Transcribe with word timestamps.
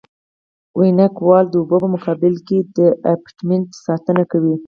وینګ 0.79 1.15
وال 1.27 1.45
د 1.49 1.53
اوبو 1.59 1.77
په 1.83 1.87
مقابل 1.95 2.35
کې 2.47 2.57
د 2.77 2.79
ابټمنټ 3.13 3.67
ساتنه 3.85 4.23
کوي 4.31 4.55